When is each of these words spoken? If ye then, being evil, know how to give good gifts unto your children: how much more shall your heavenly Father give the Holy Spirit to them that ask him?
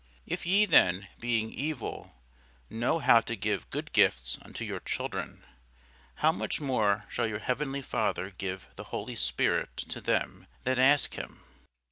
If 0.25 0.47
ye 0.47 0.65
then, 0.65 1.09
being 1.19 1.51
evil, 1.53 2.15
know 2.71 2.97
how 2.97 3.21
to 3.21 3.35
give 3.35 3.69
good 3.69 3.93
gifts 3.93 4.39
unto 4.41 4.65
your 4.65 4.79
children: 4.79 5.45
how 6.15 6.31
much 6.31 6.59
more 6.59 7.05
shall 7.07 7.27
your 7.27 7.37
heavenly 7.37 7.83
Father 7.83 8.31
give 8.31 8.67
the 8.77 8.85
Holy 8.85 9.13
Spirit 9.13 9.77
to 9.77 10.01
them 10.01 10.47
that 10.63 10.79
ask 10.79 11.13
him? 11.13 11.43